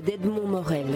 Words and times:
d'Edmond 0.00 0.46
Morel. 0.46 0.86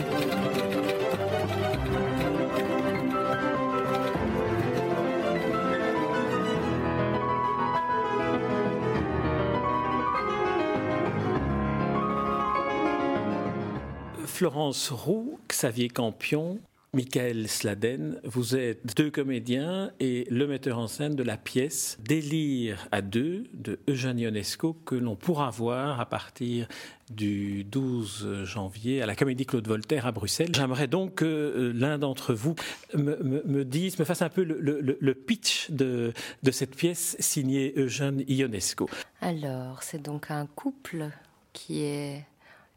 Florence 14.25 14.91
Roux, 14.91 15.39
Xavier 15.51 15.89
Campion, 15.89 16.59
Michael 16.97 17.47
Sladen, 17.47 18.23
vous 18.25 18.57
êtes 18.57 18.97
deux 18.97 19.11
comédiens 19.11 19.93
et 20.01 20.27
le 20.31 20.47
metteur 20.47 20.79
en 20.79 20.87
scène 20.87 21.15
de 21.15 21.23
la 21.23 21.37
pièce 21.37 21.99
Délire 22.03 22.89
à 22.91 23.03
deux 23.03 23.45
de 23.53 23.79
Eugène 23.87 24.19
Ionesco 24.19 24.73
que 24.87 24.95
l'on 24.95 25.15
pourra 25.15 25.51
voir 25.51 26.01
à 26.01 26.07
partir 26.07 26.67
du 27.11 27.65
12 27.65 28.45
janvier 28.45 29.03
à 29.03 29.07
la 29.07 29.15
Comédie 29.15 29.45
Claude 29.45 29.69
Voltaire 29.69 30.07
à 30.07 30.13
Bruxelles. 30.13 30.55
J'aimerais 30.55 30.87
donc 30.87 31.17
que 31.17 31.27
euh, 31.27 31.73
l'un 31.75 31.99
d'entre 31.99 32.33
vous 32.33 32.55
me, 32.95 33.65
dise, 33.65 33.99
me 33.99 34.07
fasse 34.07 34.23
un 34.23 34.31
peu 34.31 34.43
le, 34.43 35.15
pitch 35.15 35.71
de, 35.71 36.15
de 36.43 36.51
cette 36.51 36.75
pièce 36.75 37.15
signée 37.21 37.75
Eugène 37.77 38.25
Ionesco. 38.27 38.89
Alors, 39.21 39.83
c'est 39.83 40.01
donc 40.01 40.31
un 40.31 40.47
couple 40.47 41.11
qui 41.53 41.83
est 41.83 42.25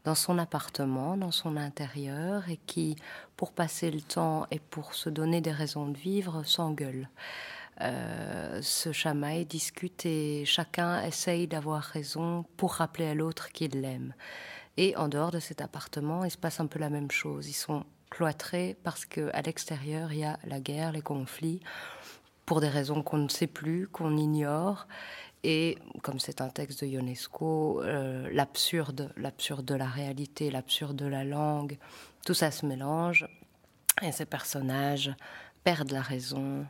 dans 0.09 0.16
son 0.16 0.40
appartement, 0.40 1.18
dans 1.18 1.30
son 1.30 1.55
intérieur, 1.55 2.49
et 2.49 2.58
qui, 2.58 2.95
pour 3.38 3.52
passer 3.52 3.91
le 3.91 4.02
temps 4.02 4.48
et 4.49 4.58
pour 4.58 4.95
se 4.95 5.08
donner 5.08 5.40
des 5.40 5.52
raisons 5.52 5.88
de 5.88 5.95
vivre, 5.95 6.41
s'engueule. 6.41 7.08
Euh, 7.82 8.59
se 8.63 8.91
chamaille, 8.91 9.45
discute 9.45 10.08
et 10.08 10.45
chacun 10.45 11.04
essaye 11.04 11.45
d'avoir 11.45 11.84
raison 11.84 12.44
pour 12.58 12.73
rappeler 12.73 13.05
à 13.05 13.13
l'autre 13.13 13.52
qu'il 13.52 13.82
l'aime. 13.82 14.16
Et 14.77 14.98
en 14.98 15.09
dehors 15.09 15.30
de 15.30 15.40
cet 15.40 15.62
appartement, 15.62 16.24
il 16.24 16.32
se 16.32 16.40
passe 16.40 16.60
un 16.60 16.65
peu 16.65 16.80
la 16.80 16.90
même 16.90 17.12
chose. 17.12 17.48
Ils 17.48 17.54
sont 17.54 17.85
cloîtrés 18.10 18.77
parce 18.84 19.05
qu'à 19.05 19.43
l'extérieur, 19.43 20.12
il 20.12 20.21
y 20.21 20.26
a 20.26 20.40
la 20.43 20.60
guerre, 20.60 20.91
les 20.91 21.04
conflits, 21.04 21.60
pour 22.48 22.62
des 22.62 22.68
raisons 22.68 23.04
qu'on 23.04 23.20
ne 23.20 23.30
sait 23.30 23.46
plus, 23.46 23.87
qu'on 23.87 24.18
ignore. 24.18 24.87
Et 25.43 25.77
comme 26.01 26.20
c'est 26.20 26.41
un 26.41 26.49
texte 26.49 26.84
de 26.84 26.87
Ionesco, 26.87 27.82
euh, 27.82 28.29
l'absurde, 28.32 29.13
l'absurde 29.15 29.65
de 29.65 29.76
la 29.76 29.87
réalité, 29.87 30.51
l'absurde 30.51 30.98
de 30.98 31.05
la 31.05 31.23
langue, 31.23 31.77
tout 32.26 32.34
ça 32.34 32.51
se 32.51 32.65
mélange. 32.65 33.26
Et 34.01 34.12
ces 34.12 34.26
personnages 34.26 35.13
perdent 35.63 35.91
la 35.91 36.01
raison, 36.01 36.65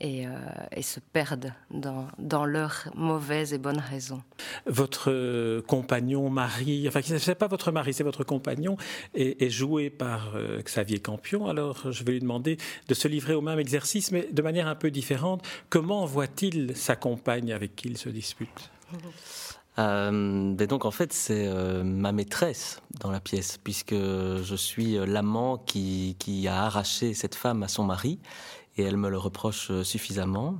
et, 0.00 0.26
euh, 0.26 0.30
et, 0.72 0.82
se 0.82 1.00
perdent 1.00 1.52
dans, 1.70 2.08
dans 2.18 2.44
leurs 2.44 2.88
mauvaises 2.94 3.52
et 3.52 3.58
bonnes 3.58 3.78
raisons. 3.78 4.22
Votre 4.66 5.10
euh, 5.10 5.62
compagnon, 5.62 6.28
mari, 6.30 6.86
enfin, 6.88 7.00
ce 7.02 7.30
n'est 7.30 7.34
pas 7.34 7.46
votre 7.46 7.70
mari, 7.70 7.94
c'est 7.94 8.04
votre 8.04 8.24
compagnon, 8.24 8.76
est, 9.14 9.40
est 9.40 9.50
joué 9.50 9.90
par 9.90 10.34
euh, 10.34 10.60
Xavier 10.62 10.98
Campion. 10.98 11.46
Alors, 11.46 11.92
je 11.92 12.04
vais 12.04 12.12
lui 12.12 12.20
demander 12.20 12.58
de 12.88 12.94
se 12.94 13.08
livrer 13.08 13.34
au 13.34 13.40
même 13.40 13.58
exercice, 13.58 14.10
mais 14.10 14.28
de 14.30 14.42
manière 14.42 14.66
un 14.66 14.74
peu 14.74 14.90
différente. 14.90 15.46
Comment 15.70 16.04
voit-il 16.06 16.76
sa 16.76 16.96
compagne 16.96 17.52
avec 17.52 17.76
qui 17.76 17.88
il 17.88 17.98
se 17.98 18.08
dispute? 18.08 18.70
Ben 19.76 20.54
donc 20.68 20.84
en 20.84 20.92
fait 20.92 21.12
c'est 21.12 21.48
ma 21.82 22.12
maîtresse 22.12 22.80
dans 23.00 23.10
la 23.10 23.18
pièce 23.18 23.58
puisque 23.58 23.96
je 23.96 24.54
suis 24.54 24.94
l'amant 25.04 25.58
qui, 25.58 26.14
qui, 26.20 26.46
a 26.46 26.62
arraché 26.62 27.12
cette 27.12 27.34
femme 27.34 27.64
à 27.64 27.68
son 27.68 27.82
mari 27.82 28.20
et 28.76 28.82
elle 28.82 28.96
me 28.96 29.08
le 29.08 29.18
reproche 29.18 29.70
euh, 29.70 29.84
suffisamment. 29.84 30.58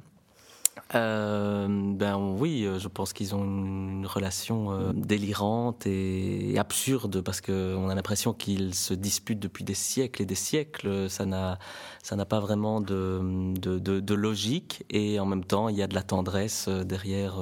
Euh, 0.94 1.66
ben 1.68 2.18
oui, 2.18 2.64
euh, 2.64 2.78
je 2.78 2.88
pense 2.88 3.12
qu'ils 3.12 3.34
ont 3.34 3.44
une 3.44 4.06
relation 4.06 4.92
délirante 4.92 5.86
et 5.86 6.58
absurde 6.58 7.20
parce 7.20 7.40
qu'on 7.40 7.88
a 7.88 7.94
l'impression 7.94 8.32
qu'ils 8.32 8.74
se 8.74 8.92
disputent 8.92 9.40
depuis 9.40 9.64
des 9.64 9.74
siècles 9.74 10.22
et 10.22 10.26
des 10.26 10.34
siècles. 10.34 11.08
Ça 11.08 11.26
n'a, 11.26 11.58
ça 12.02 12.16
n'a 12.16 12.24
pas 12.24 12.40
vraiment 12.40 12.80
de, 12.80 13.54
de, 13.56 13.78
de, 13.78 14.14
logique 14.14 14.84
et 14.90 15.18
en 15.20 15.26
même 15.26 15.44
temps 15.44 15.68
il 15.68 15.76
y 15.76 15.82
a 15.82 15.86
de 15.86 15.94
la 15.94 16.02
tendresse 16.02 16.68
derrière 16.68 17.36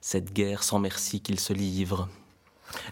cette 0.00 0.32
guerre 0.32 0.62
sans 0.62 0.78
merci 0.78 1.20
qu'ils 1.20 1.40
se 1.40 1.52
livrent. 1.52 2.08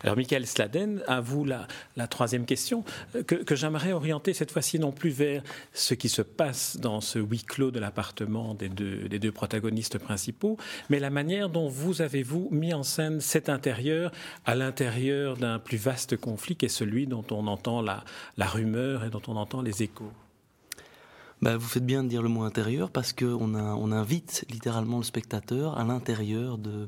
Alors, 0.03 0.17
Michael 0.17 0.47
Sladen, 0.47 1.03
à 1.07 1.21
vous 1.21 1.45
la, 1.45 1.67
troisième 2.09 2.45
question, 2.45 2.85
euh, 3.15 3.23
que, 3.23 3.55
j'aimerais 3.55 3.93
orienter 3.93 4.35
cette 4.35 4.51
fois-ci 4.51 4.79
non 4.79 4.93
plus 4.93 5.11
vers 5.11 5.43
ce 5.73 5.95
qui 5.95 6.09
se 6.09 6.23
passe 6.23 6.77
dans 6.77 7.01
ce 7.01 7.19
huis 7.19 7.45
clos 7.45 7.71
de 7.71 7.81
l'appartement 7.81 8.55
des 8.55 8.69
deux, 8.69 9.09
des 9.09 9.19
deux 9.19 9.33
protagonistes 9.33 9.99
principaux, 9.99 10.57
mais 10.91 10.99
la 10.99 11.11
manière 11.11 11.49
dont 11.49 11.69
vous 11.69 12.03
avez-vous 12.03 12.49
mis 12.51 12.75
en 12.75 12.83
scène 12.83 13.21
cet 13.21 13.49
intérieur 13.49 14.13
à 14.45 14.55
l'intérieur 14.55 15.37
d'un 15.37 15.59
plus 15.59 15.77
vaste 15.77 16.17
conflit 16.17 16.57
qui 16.57 16.67
est 16.67 16.71
celui 16.71 17.07
dont 17.07 17.25
on 17.31 17.47
entend 17.47 17.83
la, 17.83 18.05
rumeur 18.39 19.05
et 19.05 19.11
dont 19.11 19.23
on 19.29 19.37
entend 19.37 19.63
les 19.63 19.83
échos. 19.83 20.13
Bah, 21.41 21.57
vous 21.57 21.67
faites 21.67 21.87
bien 21.87 22.05
de 22.05 22.09
dire 22.09 22.23
le 22.23 22.29
mot 22.29 22.43
intérieur 22.43 22.91
parce 22.91 23.13
qu'on 23.13 23.55
on 23.55 23.93
invite 23.93 24.45
littéralement 24.51 24.99
le 24.99 25.05
spectateur 25.05 25.79
à 25.79 25.85
l'intérieur 25.85 26.59
de, 26.59 26.87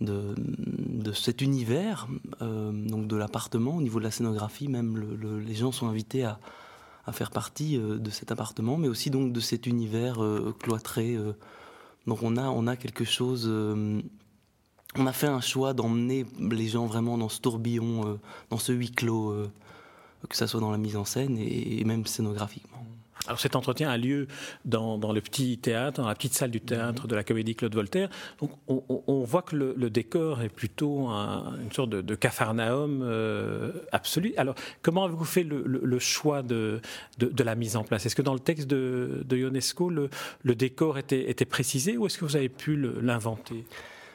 de, 0.00 1.12
cet 1.12 1.40
univers, 1.40 2.06
euh, 2.42 2.70
donc 2.72 3.06
de 3.08 3.16
l'appartement, 3.16 3.76
au 3.76 3.82
niveau 3.82 3.98
de 3.98 4.04
la 4.04 4.10
scénographie, 4.10 4.68
même 4.68 4.96
le, 4.96 5.40
les 5.40 5.54
gens 5.54 5.72
sont 5.72 5.88
invités 5.88 6.24
à, 6.24 6.38
à 7.06 7.12
faire 7.12 7.30
partie 7.30 7.76
euh, 7.76 7.98
de 7.98 8.10
cet 8.10 8.30
appartement, 8.30 8.76
mais 8.76 8.88
aussi 8.88 9.10
donc 9.10 9.32
de 9.32 9.40
cet 9.40 9.66
univers 9.66 10.22
euh, 10.22 10.54
cloîtré. 10.60 11.16
donc 12.06 12.22
on 12.22 12.36
a, 12.36 12.48
on 12.48 12.66
a 12.66 12.76
quelque 12.76 13.04
chose. 13.04 13.48
on 13.48 15.06
a 15.06 15.12
fait 15.12 15.26
un 15.26 15.40
choix 15.40 15.74
d'emmener 15.74 16.26
les 16.38 16.68
gens 16.68 16.86
vraiment 16.86 17.18
dans 17.18 17.28
ce 17.28 17.40
tourbillon, 17.40 18.18
dans 18.50 18.58
ce 18.58 18.72
huis 18.72 18.92
clos, 18.92 19.34
que 20.28 20.36
ça 20.36 20.46
soit 20.46 20.60
dans 20.60 20.70
la 20.70 20.78
mise 20.78 20.96
en 20.96 21.04
scène 21.04 21.38
et 21.38 21.82
même 21.84 22.06
scénographiquement. 22.06 22.87
Alors 23.28 23.38
cet 23.38 23.56
entretien 23.56 23.90
a 23.90 23.98
lieu 23.98 24.26
dans, 24.64 24.96
le 25.12 25.20
petit 25.20 25.58
théâtre, 25.58 26.00
dans 26.00 26.08
la 26.08 26.14
petite 26.14 26.32
salle 26.32 26.50
du 26.50 26.62
théâtre 26.62 27.06
de 27.06 27.14
la 27.14 27.22
comédie 27.22 27.54
Claude 27.54 27.74
Voltaire. 27.74 28.08
Donc 28.40 28.52
on, 28.66 29.22
voit 29.22 29.42
que 29.42 29.54
le, 29.54 29.90
décor 29.90 30.40
est 30.40 30.48
plutôt 30.48 31.08
une 31.08 31.70
sorte 31.70 31.90
de, 31.90 32.00
de 32.00 32.14
capharnaüm 32.14 33.02
euh, 33.02 33.72
absolu. 33.92 34.32
Alors 34.38 34.54
comment 34.80 35.04
avez-vous 35.04 35.26
fait 35.26 35.42
le, 35.42 35.98
choix 35.98 36.42
de, 36.42 36.80
la 37.20 37.54
mise 37.54 37.76
en 37.76 37.84
place? 37.84 38.06
Est-ce 38.06 38.16
que 38.16 38.22
dans 38.22 38.32
le 38.32 38.40
texte 38.40 38.66
de, 38.66 39.22
Ionesco, 39.30 39.90
le, 39.90 40.08
décor 40.54 40.96
était, 40.96 41.44
précisé 41.44 41.98
ou 41.98 42.06
est-ce 42.06 42.16
que 42.16 42.24
vous 42.24 42.36
avez 42.36 42.48
pu 42.48 42.76
l'inventer? 43.02 43.66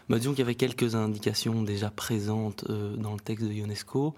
Bah, 0.09 0.17
Disons 0.17 0.31
qu'il 0.31 0.39
y 0.39 0.43
avait 0.43 0.55
quelques 0.55 0.95
indications 0.95 1.61
déjà 1.61 1.91
présentes 1.91 2.65
euh, 2.69 2.95
dans 2.95 3.13
le 3.13 3.19
texte 3.19 3.45
de 3.45 3.53
Ionesco. 3.53 4.15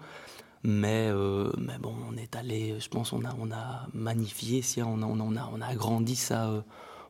Mais, 0.68 1.06
euh, 1.12 1.52
mais 1.58 1.78
bon, 1.78 1.94
on 2.10 2.16
est 2.16 2.34
allé, 2.34 2.74
je 2.80 2.88
pense, 2.88 3.12
on 3.12 3.24
a, 3.24 3.32
on 3.38 3.52
a 3.52 3.86
magnifié, 3.94 4.62
si 4.62 4.82
on 4.82 5.00
a, 5.00 5.06
on 5.06 5.36
a, 5.36 5.48
on 5.52 5.60
a 5.60 5.66
agrandi 5.66 6.16
ça 6.16 6.48
euh, 6.48 6.60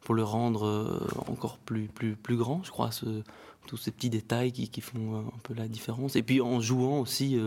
pour 0.03 0.15
le 0.15 0.25
rendre 0.25 0.67
euh, 0.67 1.09
encore 1.27 1.57
plus, 1.57 1.89
plus, 1.89 2.17
plus 2.17 2.37
grand, 2.37 2.63
je 2.65 2.71
crois, 2.71 2.91
tous 3.67 3.79
ces 3.79 3.93
petits 3.93 4.11
détails 4.11 4.53
qui, 4.53 4.69
qui, 4.69 4.83
font 4.83 5.21
un 5.21 5.39
peu 5.43 5.55
la 5.55 5.69
différence. 5.69 6.17
Et 6.17 6.23
puis 6.23 6.43
en 6.43 6.61
jouant 6.61 7.01
aussi 7.01 7.41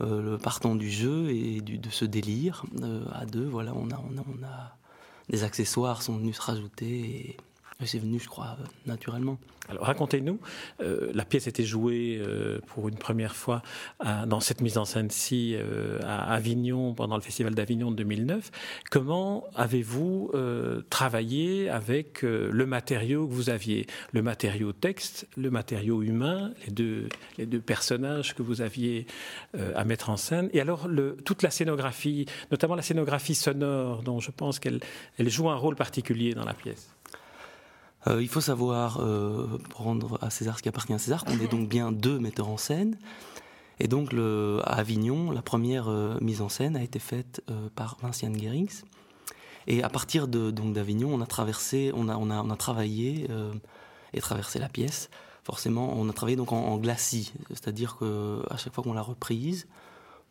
le 0.00 0.38
partant 0.38 0.76
du 0.76 0.90
jeu 0.90 1.28
et 1.28 1.60
de 1.60 1.90
ce 1.90 2.06
délire 2.06 2.64
à 3.12 3.26
deux, 3.26 3.44
voilà, 3.44 3.74
on 3.76 3.90
a, 3.90 4.02
on 4.16 4.44
a, 4.44 4.78
des 5.28 5.44
accessoires 5.44 6.00
sont 6.00 6.16
venus 6.16 6.36
se 6.36 6.42
rajouter. 6.42 7.36
C'est 7.86 7.98
venu, 7.98 8.18
je 8.18 8.28
crois, 8.28 8.56
euh, 8.60 8.64
naturellement. 8.86 9.38
Alors 9.68 9.84
racontez-nous, 9.84 10.40
euh, 10.80 11.12
la 11.14 11.24
pièce 11.24 11.46
était 11.46 11.62
jouée 11.62 12.18
euh, 12.20 12.58
pour 12.66 12.88
une 12.88 12.96
première 12.96 13.36
fois 13.36 13.62
dans 14.26 14.40
cette 14.40 14.60
mise 14.60 14.76
en 14.76 14.84
scène-ci 14.84 15.56
à 16.02 16.32
Avignon 16.32 16.94
pendant 16.94 17.14
le 17.14 17.22
Festival 17.22 17.54
d'Avignon 17.54 17.92
de 17.92 17.96
2009. 17.96 18.50
Comment 18.90 19.44
avez-vous 19.54 20.32
travaillé 20.90 21.70
avec 21.70 22.22
le 22.22 22.66
matériau 22.66 23.28
que 23.28 23.32
vous 23.32 23.50
aviez? 23.50 23.86
Le 24.12 24.22
matériau 24.22 24.72
texte, 24.72 25.28
le 25.36 25.50
matériau 25.50 26.02
humain, 26.02 26.52
les 26.66 26.72
deux, 27.46 27.60
personnages 27.60 28.34
que 28.34 28.42
vous 28.42 28.60
aviez 28.60 29.06
à 29.76 29.84
mettre 29.84 30.10
en 30.10 30.16
scène, 30.16 30.50
et 30.52 30.60
alors 30.60 30.88
toute 31.24 31.42
la 31.42 31.50
scénographie, 31.50 32.26
notamment 32.50 32.74
la 32.74 32.82
scénographie 32.82 33.36
sonore, 33.36 34.02
dont 34.02 34.18
je 34.18 34.32
pense 34.32 34.58
qu'elle 34.58 34.80
elle 35.18 35.30
joue 35.30 35.48
un 35.48 35.56
rôle 35.56 35.76
particulier 35.76 36.34
dans 36.34 36.44
la 36.44 36.54
pièce. 36.54 36.92
Euh, 38.06 38.20
il 38.20 38.28
faut 38.28 38.40
savoir 38.40 38.98
euh, 39.00 39.46
prendre 39.70 40.18
à 40.22 40.30
César 40.30 40.58
ce 40.58 40.62
qui 40.62 40.68
appartient 40.68 40.92
à 40.92 40.98
César, 40.98 41.24
qu'on 41.24 41.38
est 41.38 41.48
donc 41.48 41.68
bien 41.68 41.92
deux 41.92 42.18
metteurs 42.18 42.48
en 42.48 42.56
scène. 42.56 42.98
Et 43.80 43.88
donc 43.88 44.12
à 44.14 44.74
Avignon, 44.74 45.30
la 45.30 45.42
première 45.42 45.88
euh, 45.88 46.18
mise 46.20 46.40
en 46.40 46.48
scène 46.48 46.76
a 46.76 46.82
été 46.82 46.98
faite 46.98 47.42
par 47.74 47.96
Vinciane 48.02 48.36
Guérings. 48.36 48.82
Et 49.66 49.82
à 49.82 49.88
partir 49.88 50.26
de, 50.28 50.50
donc 50.50 50.72
d'Avignon, 50.72 51.10
on 51.12 51.20
a 51.20 51.26
traversé, 51.26 51.92
on 51.94 52.08
a, 52.08 52.16
on 52.16 52.30
a, 52.30 52.42
on 52.42 52.50
a 52.50 52.56
travaillé 52.56 53.28
et 54.12 54.20
traversé 54.20 54.58
la 54.58 54.68
pièce. 54.68 55.08
Forcément, 55.44 55.94
on 55.96 56.08
a 56.08 56.12
travaillé 56.12 56.36
donc 56.36 56.52
en, 56.52 56.64
en 56.64 56.78
glacis, 56.78 57.32
c'est-à-dire 57.50 57.96
que 57.96 58.42
à 58.50 58.56
chaque 58.56 58.74
fois 58.74 58.82
qu'on 58.82 58.92
l'a 58.92 59.02
reprise, 59.02 59.68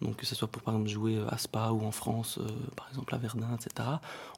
donc 0.01 0.17
que 0.17 0.25
ce 0.25 0.35
soit 0.35 0.47
pour 0.47 0.61
par 0.61 0.73
exemple 0.73 0.89
jouer 0.89 1.19
à 1.29 1.37
Spa 1.37 1.69
ou 1.71 1.85
en 1.85 1.91
France, 1.91 2.39
euh, 2.39 2.47
par 2.75 2.89
exemple 2.89 3.13
à 3.13 3.17
Verdun, 3.17 3.55
etc. 3.55 3.87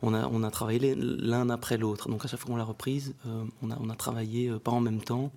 On 0.01 0.13
a, 0.13 0.27
on 0.27 0.43
a 0.43 0.51
travaillé 0.51 0.95
l'un 0.95 1.49
après 1.49 1.77
l'autre. 1.77 2.09
Donc 2.09 2.25
à 2.25 2.27
chaque 2.27 2.39
fois 2.39 2.51
qu'on 2.51 2.57
l'a 2.57 2.63
reprise, 2.63 3.15
euh, 3.27 3.45
on, 3.61 3.71
a, 3.71 3.77
on 3.79 3.89
a 3.89 3.95
travaillé 3.95 4.49
euh, 4.49 4.59
pas 4.59 4.71
en 4.71 4.81
même 4.81 5.01
temps, 5.01 5.31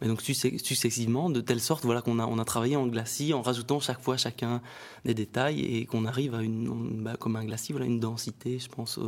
mais 0.00 0.06
donc 0.06 0.20
successivement, 0.22 1.28
de 1.28 1.40
telle 1.40 1.60
sorte 1.60 1.84
voilà, 1.84 2.02
qu'on 2.02 2.20
a, 2.20 2.26
on 2.26 2.38
a 2.38 2.44
travaillé 2.44 2.76
en 2.76 2.86
glacis 2.86 3.34
en 3.34 3.42
rajoutant 3.42 3.80
chaque 3.80 4.00
fois 4.00 4.16
chacun 4.16 4.62
des 5.04 5.12
détails 5.12 5.60
et 5.60 5.86
qu'on 5.86 6.04
arrive 6.04 6.36
à 6.36 6.42
une, 6.42 7.02
bah, 7.02 7.16
comme 7.18 7.34
un 7.34 7.44
glacis, 7.44 7.72
voilà, 7.72 7.86
une 7.86 7.98
densité, 7.98 8.60
je 8.60 8.68
pense, 8.68 9.00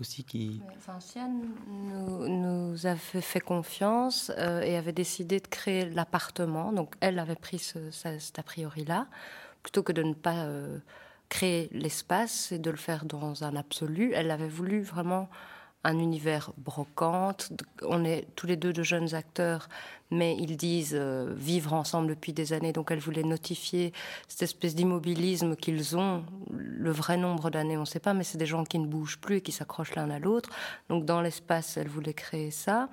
aussi 0.00 0.24
qui... 0.24 0.60
Nous, 1.68 2.86
avait 2.86 3.20
fait 3.20 3.40
confiance 3.40 4.30
et 4.38 4.76
avait 4.76 4.92
décidé 4.92 5.40
de 5.40 5.46
créer 5.46 5.88
l'appartement. 5.90 6.72
Donc 6.72 6.94
elle 7.00 7.18
avait 7.18 7.36
pris 7.36 7.58
ce, 7.58 7.90
cet 7.90 8.38
a 8.38 8.42
priori-là, 8.42 9.06
plutôt 9.62 9.82
que 9.82 9.92
de 9.92 10.02
ne 10.02 10.14
pas 10.14 10.46
créer 11.28 11.68
l'espace 11.72 12.52
et 12.52 12.58
de 12.58 12.70
le 12.70 12.76
faire 12.76 13.04
dans 13.04 13.44
un 13.44 13.56
absolu. 13.56 14.12
Elle 14.14 14.30
avait 14.30 14.48
voulu 14.48 14.82
vraiment 14.82 15.28
un 15.84 15.98
univers 15.98 16.52
brocante. 16.58 17.52
On 17.82 18.04
est 18.04 18.26
tous 18.36 18.46
les 18.46 18.56
deux 18.56 18.72
de 18.72 18.82
jeunes 18.82 19.14
acteurs, 19.14 19.68
mais 20.10 20.36
ils 20.38 20.56
disent 20.56 20.96
euh, 20.96 21.32
vivre 21.36 21.72
ensemble 21.72 22.08
depuis 22.08 22.32
des 22.32 22.52
années. 22.52 22.72
Donc 22.72 22.90
elle 22.90 23.00
voulait 23.00 23.24
notifier 23.24 23.92
cette 24.28 24.42
espèce 24.42 24.74
d'immobilisme 24.74 25.56
qu'ils 25.56 25.96
ont. 25.96 26.24
Le 26.50 26.90
vrai 26.90 27.16
nombre 27.16 27.50
d'années, 27.50 27.76
on 27.76 27.80
ne 27.80 27.86
sait 27.86 28.00
pas, 28.00 28.14
mais 28.14 28.22
c'est 28.24 28.38
des 28.38 28.46
gens 28.46 28.64
qui 28.64 28.78
ne 28.78 28.86
bougent 28.86 29.18
plus 29.18 29.36
et 29.36 29.40
qui 29.40 29.52
s'accrochent 29.52 29.94
l'un 29.94 30.10
à 30.10 30.18
l'autre. 30.18 30.50
Donc 30.88 31.04
dans 31.04 31.20
l'espace, 31.20 31.76
elle 31.76 31.88
voulait 31.88 32.14
créer 32.14 32.50
ça. 32.50 32.88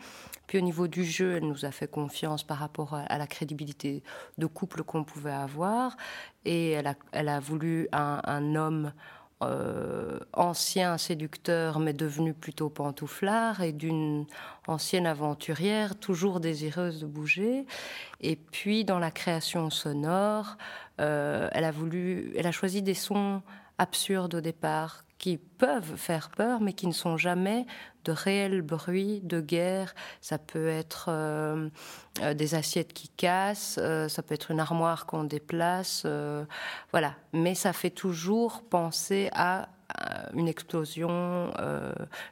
Puis 0.48 0.58
au 0.58 0.62
niveau 0.62 0.88
du 0.88 1.04
jeu, 1.06 1.36
elle 1.36 1.48
nous 1.48 1.66
a 1.66 1.72
fait 1.72 1.88
confiance 1.88 2.44
par 2.44 2.58
rapport 2.58 2.96
à, 2.96 3.18
la 3.20 3.28
crédibilité 3.28 4.02
de 4.40 4.48
couple 4.48 4.84
qu'on 4.84 5.04
pouvait 5.04 5.32
avoir. 5.32 5.96
Et 6.44 6.72
elle 6.72 6.88
a, 6.88 6.96
elle 7.12 7.30
a 7.30 7.40
voulu 7.40 7.88
un, 7.92 8.20
un 8.24 8.56
homme 8.56 8.94
euh, 9.42 10.20
ancien 10.34 10.98
séducteur 10.98 11.80
mais 11.80 11.94
devenu 11.94 12.34
plutôt 12.34 12.70
pantouflard 12.70 13.62
et 13.62 13.72
d'une 13.72 14.26
ancienne 14.68 15.08
aventurière 15.08 15.98
toujours 15.98 16.42
désireuse 16.42 17.00
de 17.00 17.06
bouger. 17.06 17.66
Et 18.20 18.36
puis 18.36 18.84
dans 18.84 19.00
la 19.00 19.12
création 19.12 19.70
sonore, 19.70 20.58
euh, 21.00 21.48
elle 21.54 21.64
a 21.64 21.72
voulu, 21.72 22.34
elle 22.36 22.48
a 22.48 22.52
choisi 22.52 22.82
des 22.82 22.94
sons 22.94 23.42
absurdes 23.78 24.36
au 24.36 24.42
départ 24.42 25.06
qui 25.20 25.38
peuvent 25.38 25.98
faire 25.98 26.30
peur, 26.30 26.62
mais 26.62 26.74
qui 26.74 26.88
ne 26.88 26.94
sont 26.94 27.18
jamais 27.18 27.68
de 28.06 28.12
réels 28.12 28.62
bruits 28.62 29.20
de 29.24 29.42
guerre. 29.42 29.94
Ça 30.22 30.38
peut 30.38 30.68
être 30.68 31.08
euh, 31.10 31.70
euh, 32.22 32.34
des 32.34 32.56
assiettes 32.56 32.94
qui 32.94 33.10
cassent, 33.10 33.78
euh, 33.82 34.08
ça 34.08 34.24
peut 34.24 34.34
être 34.34 34.50
une 34.50 34.62
armoire 34.62 35.06
qu'on 35.06 35.26
déplace, 35.26 36.08
voilà. 36.92 37.14
Mais 37.34 37.54
ça 37.54 37.74
fait 37.74 37.90
toujours 37.90 38.64
penser 38.64 39.30
à 39.34 39.70
une 40.36 40.48
explosion, 40.48 41.52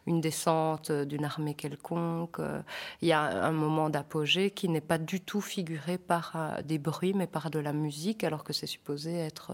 une 0.06 0.22
descente 0.22 0.92
d'une 0.92 1.26
armée 1.26 1.56
quelconque. 1.56 2.40
Il 3.02 3.08
y 3.08 3.14
a 3.14 3.22
un 3.22 3.52
moment 3.52 3.90
d'apogée 3.90 4.52
qui 4.52 4.70
n'est 4.70 4.80
pas 4.80 5.00
du 5.00 5.22
tout 5.22 5.42
figuré 5.42 5.98
par 5.98 6.60
des 6.64 6.78
bruits, 6.78 7.14
mais 7.16 7.26
par 7.26 7.50
de 7.50 7.58
la 7.58 7.74
musique, 7.74 8.24
alors 8.24 8.44
que 8.44 8.54
c'est 8.54 8.68
supposé 8.68 9.18
être 9.18 9.54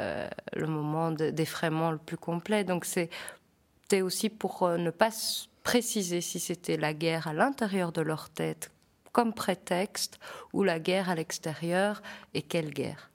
euh, 0.00 0.28
le 0.54 0.66
moment 0.66 1.10
d'effraiement 1.10 1.90
le 1.90 1.98
plus 1.98 2.16
complet. 2.16 2.64
Donc 2.64 2.84
c'était 2.84 4.02
aussi 4.02 4.30
pour 4.30 4.62
euh, 4.62 4.76
ne 4.76 4.90
pas 4.90 5.10
préciser 5.62 6.20
si 6.20 6.40
c'était 6.40 6.76
la 6.76 6.94
guerre 6.94 7.28
à 7.28 7.32
l'intérieur 7.32 7.92
de 7.92 8.00
leur 8.00 8.30
tête 8.30 8.70
comme 9.12 9.34
prétexte 9.34 10.18
ou 10.52 10.62
la 10.62 10.80
guerre 10.80 11.10
à 11.10 11.14
l'extérieur 11.14 12.02
et 12.34 12.42
quelle 12.42 12.70
guerre. 12.70 13.11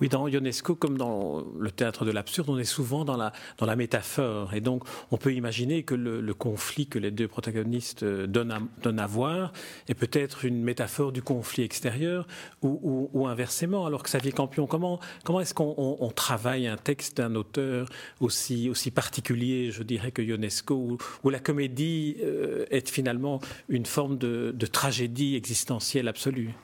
Oui, 0.00 0.08
dans 0.08 0.28
Ionesco, 0.28 0.76
comme 0.76 0.96
dans 0.96 1.44
le 1.58 1.70
théâtre 1.72 2.04
de 2.04 2.12
l'absurde, 2.12 2.48
on 2.50 2.58
est 2.58 2.64
souvent 2.64 3.04
dans 3.04 3.16
la, 3.16 3.32
dans 3.58 3.66
la 3.66 3.74
métaphore. 3.74 4.54
Et 4.54 4.60
donc, 4.60 4.84
on 5.10 5.16
peut 5.16 5.34
imaginer 5.34 5.82
que 5.82 5.96
le, 5.96 6.34
conflit 6.34 6.86
que 6.86 7.00
les 7.00 7.10
deux 7.10 7.26
protagonistes 7.26 8.04
euh, 8.04 8.28
donnent 8.28 9.00
à, 9.00 9.06
voir 9.06 9.52
est 9.88 9.94
peut-être 9.94 10.44
une 10.44 10.62
métaphore 10.62 11.10
du 11.10 11.20
conflit 11.20 11.64
extérieur 11.64 12.28
ou, 12.62 13.10
ou, 13.12 13.26
inversement. 13.26 13.86
Alors 13.86 14.04
que 14.04 14.08
Xavier 14.08 14.30
Campion, 14.30 14.68
comment, 14.68 15.00
comment 15.24 15.40
est-ce 15.40 15.54
qu'on 15.54 16.12
travaille 16.14 16.68
un 16.68 16.76
texte 16.76 17.16
d'un 17.16 17.34
auteur 17.34 17.88
aussi, 18.20 18.70
aussi 18.70 18.92
particulier, 18.92 19.72
je 19.72 19.82
dirais, 19.82 20.12
que 20.12 20.22
Ionesco, 20.22 20.98
où, 21.24 21.30
la 21.30 21.40
comédie 21.40 22.16
euh, 22.22 22.66
est 22.70 22.88
finalement 22.88 23.40
une 23.68 23.86
forme 23.86 24.16
de 24.16 24.66
tragédie 24.66 25.34
existentielle 25.34 26.06
absolue? 26.06 26.54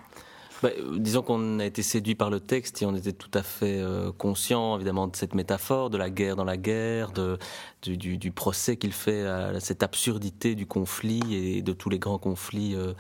Bah, 0.65 0.71
disons 0.97 1.21
qu'on 1.21 1.59
a 1.59 1.67
été 1.67 1.83
séduit 1.83 2.15
par 2.15 2.31
le 2.31 2.41
texte 2.41 2.81
et 2.81 2.87
on 2.87 2.95
était 2.95 3.13
tout 3.13 3.31
à 3.35 3.43
fait 3.43 3.81
euh, 3.81 4.13
conscient 4.13 4.77
évidemment 4.77 5.09
de 5.09 5.15
cette 5.15 5.35
métaphore, 5.35 5.91
de 5.91 5.99
la 5.99 6.09
guerre 6.09 6.37
dans 6.37 6.45
la 6.45 6.57
guerre, 6.57 7.13
du, 7.83 8.33
procès 8.33 8.79
qu'il 8.79 8.95
fait 8.95 9.27
à 9.27 9.61
cette 9.61 9.83
absurdité 9.83 10.55
du 10.55 10.65
conflit 10.65 11.21
et 11.35 11.61
de 11.61 11.75
tous 11.75 11.91
les 11.91 11.99
grands 11.99 12.17
conflits 12.17 12.75
euh, 12.75 12.95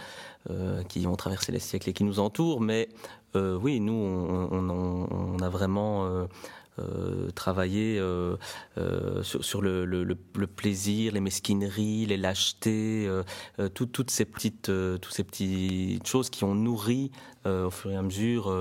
euh, 0.50 0.82
qui 0.82 1.06
ont 1.06 1.16
traversé 1.16 1.52
les 1.52 1.58
siècles 1.58 1.88
et 1.88 1.92
qui 1.94 2.04
nous 2.04 2.20
entourent. 2.20 2.60
Mais 2.60 2.90
oui, 3.34 3.80
nous, 3.80 3.94
on 3.94 5.38
a 5.40 5.48
vraiment 5.48 6.04
euh, 6.04 6.26
travailler 7.34 7.98
euh, 7.98 8.36
euh, 8.78 9.22
sur, 9.22 9.62
le, 9.62 10.14
plaisir, 10.46 11.12
les 11.12 11.20
mesquineries, 11.20 12.06
les 12.06 12.16
lâchetés, 12.16 13.08
toutes 13.74 14.10
ces 14.10 14.24
petites, 14.24 14.70
toutes 15.00 15.12
ces 15.12 15.24
petites 15.24 16.06
choses 16.06 16.30
qui 16.30 16.44
ont 16.44 16.54
nourri 16.54 17.10
au 17.44 17.70
fur 17.70 17.90
et 17.90 17.96
à 17.96 18.02
mesure 18.02 18.52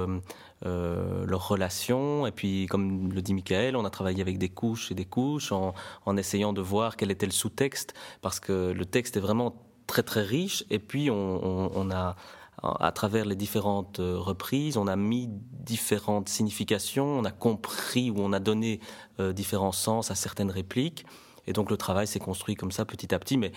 leurs 0.63 1.48
relations. 1.48 2.27
Et 2.27 2.31
puis, 2.31 2.68
comme 2.68 3.12
le 3.12 3.21
dit 3.21 3.33
Michael, 3.33 3.75
on 3.75 3.86
a 3.86 3.89
travaillé 3.89 4.21
avec 4.21 4.38
des 4.38 4.50
couches 4.50 4.92
et 4.92 4.95
des 4.95 5.06
couches 5.06 5.51
en, 5.51 6.18
essayant 6.18 6.54
de 6.54 6.62
voir 6.62 6.98
quel 6.98 7.12
était 7.12 7.25
le 7.25 7.31
sous-texte, 7.31 7.94
parce 8.21 8.39
que 8.39 8.71
le 8.71 8.86
texte 8.86 9.18
est 9.18 9.21
vraiment 9.21 9.56
très 9.88 10.04
très 10.04 10.21
riche. 10.21 10.63
Et 10.69 10.80
puis, 10.80 11.10
on 11.10 11.92
a 11.92 12.15
à 12.63 12.92
travers 12.92 13.25
les 13.25 13.36
différentes 13.36 14.00
euh, 14.00 14.18
reprises, 14.18 14.77
on 14.77 14.88
a 14.88 14.95
mis 14.95 15.27
différentes 15.30 16.30
significations, 16.30 17.06
on 17.06 17.25
a 17.25 17.31
compris 17.31 18.10
ou 18.10 18.15
on 18.19 18.31
a 18.31 18.39
donné 18.39 18.80
euh, 19.19 19.33
différents 19.33 19.74
sens 19.74 20.12
à 20.12 20.15
certaines 20.15 20.51
répliques. 20.51 21.06
Et 21.45 21.51
donc 21.51 21.69
le 21.69 21.75
travail 21.75 22.07
s'est 22.07 22.19
construit 22.19 22.56
comme 22.56 22.71
ça 22.71 22.86
petit 22.86 23.13
à 23.13 23.19
petit. 23.19 23.38
Mais 23.38 23.51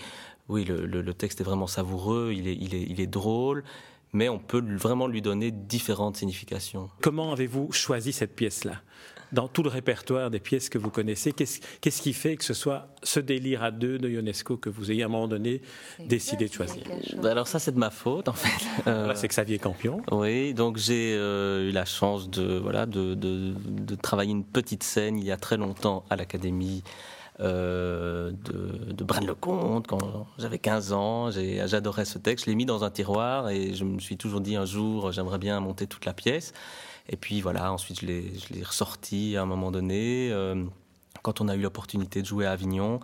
oui, 0.49 0.65
le, 0.65 1.13
texte 1.13 1.39
est 1.39 1.45
vraiment 1.45 1.67
savoureux, 1.67 2.33
il 2.33 2.47
est, 3.01 3.07
drôle, 3.07 3.63
mais 4.11 4.27
on 4.27 4.39
peut 4.39 4.63
vraiment 4.75 5.07
lui 5.07 5.21
donner 5.21 5.51
différentes 5.51 6.17
significations. 6.17 6.89
Comment 7.01 7.31
avez-vous 7.31 7.71
choisi 7.71 8.11
cette 8.11 8.35
pièce-là? 8.35 8.81
Dans 9.31 9.47
tout 9.47 9.63
le 9.63 9.69
répertoire 9.69 10.29
des 10.29 10.39
pièces 10.39 10.69
que 10.69 10.77
vous 10.77 10.89
connaissez, 10.89 11.33
qu'est-ce 11.33 12.01
qui 12.01 12.13
fait 12.13 12.37
que 12.37 12.43
ce 12.43 12.53
soit 12.53 12.87
ce 13.03 13.19
délire 13.19 13.63
à 13.63 13.71
deux 13.71 13.97
de 13.97 14.09
Ionesco 14.09 14.57
que 14.57 14.69
vous 14.69 14.91
ayez 14.91 15.03
à 15.03 15.05
un 15.05 15.09
moment 15.09 15.27
donné 15.27 15.61
décidé 15.99 16.47
de 16.47 16.53
choisir 16.53 16.83
bah, 17.21 17.31
Alors 17.31 17.47
ça, 17.47 17.59
c'est 17.59 17.71
de 17.71 17.79
ma 17.79 17.89
faute, 17.89 18.27
en 18.27 18.33
fait. 18.33 18.47
Euh, 18.87 19.11
c'est 19.15 19.27
Xavier 19.27 19.59
Campion. 19.59 20.01
Oui, 20.11 20.53
donc 20.53 20.77
j'ai 20.77 21.13
euh, 21.13 21.69
eu 21.69 21.71
la 21.71 21.83
chance 21.83 22.29
de, 22.29 22.57
voilà, 22.57 22.85
de, 22.85 23.15
de, 23.15 23.53
de, 23.67 23.95
travailler 23.95 24.31
une 24.31 24.45
petite 24.45 24.83
scène 24.83 25.17
il 25.17 25.25
y 25.25 25.31
a 25.31 25.35
très 25.35 25.57
longtemps 25.57 26.05
à 26.09 26.15
l'Académie. 26.15 26.83
Euh, 27.39 28.31
de, 28.45 28.93
de 28.93 29.03
Braine-le-Comte 29.03 29.85
quand 29.85 30.25
j'avais 30.39 30.57
15 30.57 30.91
ans. 30.93 31.29
J'adorais 31.29 32.05
ce 32.05 32.17
texte. 32.17 32.45
Je 32.45 32.49
l'ai 32.49 32.55
mis 32.55 32.65
dans 32.65 32.83
un 32.83 32.89
tiroir 32.89 33.49
et 33.49 33.75
je 33.75 33.83
me 33.83 33.99
suis 33.99 34.17
toujours 34.17 34.41
dit 34.41 34.55
un 34.55 34.65
jour, 34.65 35.11
j'aimerais 35.11 35.37
bien 35.37 35.59
monter 35.59 35.85
toute 35.85 36.05
la 36.05 36.13
pièce. 36.13 36.53
Et 37.09 37.15
puis 37.15 37.41
voilà, 37.41 37.71
ensuite 37.71 38.01
je 38.01 38.07
l'ai 38.07 38.63
ressorti 38.63 39.37
à 39.37 39.43
un 39.43 39.45
moment 39.45 39.71
donné. 39.71 40.29
Euh, 40.31 40.63
quand 41.21 41.39
on 41.39 41.47
a 41.47 41.55
eu 41.55 41.61
l'opportunité 41.61 42.21
de 42.23 42.27
jouer 42.27 42.47
à 42.47 42.51
Avignon, 42.53 42.99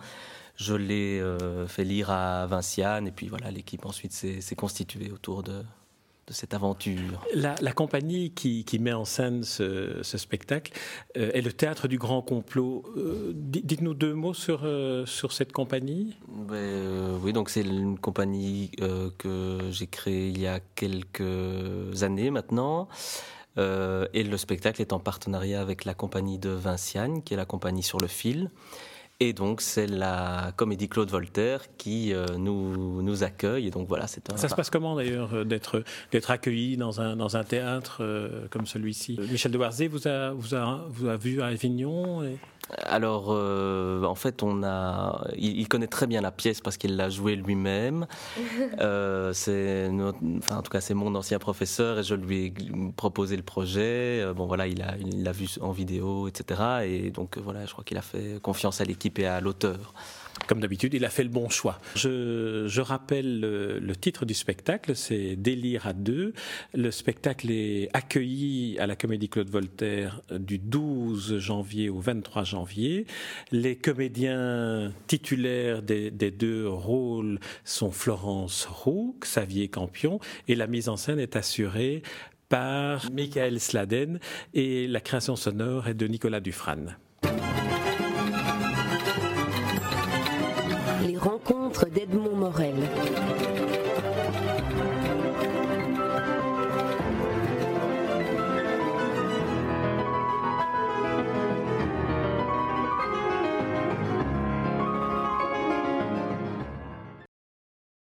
je 0.56 0.74
l'ai 0.74 1.20
euh, 1.20 1.68
fait 1.68 1.84
lire 1.84 2.10
à 2.10 2.46
Vinciane. 2.46 3.06
Et 3.06 3.12
puis 3.12 3.28
voilà, 3.28 3.52
l'équipe 3.52 3.86
ensuite 3.86 4.12
s'est 4.12 4.56
constituée 4.56 5.12
autour 5.12 5.44
de, 5.44 5.62
de 6.26 6.32
cette 6.32 6.54
aventure. 6.54 7.22
La, 7.34 7.72
compagnie 7.72 8.30
qui, 8.32 8.64
met 8.78 8.92
en 8.92 9.04
scène 9.04 9.42
ce, 9.42 10.02
spectacle 10.02 10.72
euh, 11.16 11.30
est 11.34 11.42
le 11.42 11.52
théâtre 11.52 11.88
du 11.88 11.98
grand 11.98 12.22
complot. 12.22 12.84
Dites-nous 13.32 13.94
deux 13.94 14.14
mots 14.14 14.34
sur, 14.34 14.66
sur 15.06 15.32
cette 15.32 15.52
compagnie. 15.52 16.16
Ben, 16.28 17.18
oui, 17.22 17.32
donc 17.32 17.50
c'est 17.50 17.62
une 17.62 17.98
compagnie 17.98 18.70
que 19.18 19.58
j'ai 19.70 19.86
créée 19.86 20.28
il 20.28 20.40
y 20.40 20.46
a 20.46 20.60
quelques 20.60 22.02
années 22.02 22.30
maintenant. 22.30 22.88
Euh, 23.58 24.06
et 24.12 24.24
le 24.24 24.36
spectacle 24.36 24.80
est 24.80 24.92
en 24.92 24.98
partenariat 24.98 25.60
avec 25.60 25.84
la 25.84 25.94
compagnie 25.94 26.38
de 26.38 26.50
Vinciane, 26.50 27.22
qui 27.22 27.34
est 27.34 27.36
la 27.36 27.44
compagnie 27.44 27.82
sur 27.82 27.98
le 27.98 28.08
fil. 28.08 28.50
Et 29.20 29.32
donc, 29.32 29.60
c'est 29.60 29.86
la 29.86 30.52
comédie 30.56 30.88
Claude 30.88 31.08
Voltaire 31.08 31.62
qui 31.78 32.12
euh, 32.12 32.26
nous, 32.36 33.00
nous 33.00 33.22
accueille. 33.22 33.68
Et 33.68 33.70
donc, 33.70 33.86
voilà, 33.86 34.06
c'est 34.06 34.36
Ça 34.36 34.48
se 34.48 34.54
passe 34.54 34.70
comment 34.70 34.96
d'ailleurs 34.96 35.32
euh, 35.34 35.44
d'être, 35.44 35.84
d'être 36.10 36.30
accueilli 36.30 36.76
dans 36.76 37.00
un, 37.00 37.16
dans 37.16 37.36
un 37.36 37.44
théâtre 37.44 38.02
comme 38.50 38.66
celui-ci? 38.66 39.18
Michel 39.30 39.52
de 39.52 39.58
Warzé 39.58 39.88
vous 39.88 40.08
a, 40.08 40.32
vous, 40.32 40.54
a, 40.54 40.86
vous 40.90 41.08
a 41.08 41.16
vu 41.16 41.40
à 41.40 41.46
Avignon 41.46 42.22
alors, 42.84 43.26
euh, 43.28 44.04
en 44.04 44.14
fait, 44.14 44.42
on 44.42 44.62
a, 44.62 45.26
il, 45.36 45.68
connaît 45.68 45.86
très 45.86 46.06
bien 46.06 46.20
la 46.20 46.30
pièce 46.30 46.60
parce 46.60 46.76
qu'il 46.76 46.96
l'a 46.96 47.10
jouée 47.10 47.36
lui-même. 47.36 48.06
euh, 48.80 49.32
c'est, 49.32 49.90
enfin, 50.38 50.56
en 50.58 50.62
tout 50.62 50.70
cas, 50.70 50.80
c'est 50.80 50.94
mon 50.94 51.14
ancien 51.14 51.38
professeur 51.38 51.98
et 51.98 52.02
je 52.02 52.14
lui 52.14 52.46
ai 52.46 52.54
proposé 52.96 53.36
le 53.36 53.42
projet. 53.42 54.20
Euh, 54.22 54.34
bon, 54.34 54.46
voilà, 54.46 54.66
il 54.66 54.82
a, 54.82 54.96
il 54.98 55.22
l'a 55.22 55.32
vu 55.32 55.48
en 55.60 55.72
vidéo, 55.72 56.28
etc. 56.28 56.84
Et 56.84 57.10
donc, 57.10 57.38
voilà, 57.38 57.66
je 57.66 57.72
crois 57.72 57.84
qu'il 57.84 57.98
a 57.98 58.02
fait 58.02 58.40
confiance 58.42 58.80
à 58.80 58.84
l'équipe 58.84 59.18
et 59.18 59.26
à 59.26 59.40
l'auteur. 59.40 59.94
Comme 60.46 60.60
d'habitude, 60.60 60.94
il 60.94 61.04
a 61.04 61.10
fait 61.10 61.22
le 61.22 61.28
bon 61.30 61.48
choix. 61.48 61.78
Je, 61.94 62.80
rappelle 62.80 63.40
le, 63.40 63.96
titre 63.96 64.26
du 64.26 64.34
spectacle, 64.34 64.94
c'est 64.94 65.36
Délire 65.36 65.86
à 65.86 65.92
deux. 65.92 66.34
Le 66.74 66.90
spectacle 66.90 67.50
est 67.50 67.88
accueilli 67.92 68.78
à 68.78 68.86
la 68.86 68.96
Comédie 68.96 69.28
Claude 69.28 69.48
Voltaire 69.48 70.20
du 70.30 70.58
12 70.58 71.38
janvier 71.38 71.88
au 71.88 71.98
23 71.98 72.44
janvier. 72.44 73.06
Les 73.52 73.76
comédiens 73.76 74.92
titulaires 75.06 75.82
des, 75.82 76.10
deux 76.10 76.68
rôles 76.68 77.38
sont 77.64 77.90
Florence 77.90 78.66
Roux, 78.66 79.16
Xavier 79.20 79.68
Campion, 79.68 80.20
et 80.48 80.54
la 80.54 80.66
mise 80.66 80.88
en 80.88 80.96
scène 80.96 81.20
est 81.20 81.36
assurée 81.36 82.02
par 82.48 83.10
Michael 83.10 83.60
Sladen 83.60 84.20
et 84.52 84.86
la 84.86 85.00
création 85.00 85.36
sonore 85.36 85.88
est 85.88 85.94
de 85.94 86.06
Nicolas 86.06 86.40
Dufresne. 86.40 86.96
d'Edmond 91.82 92.36
Morel. 92.36 93.43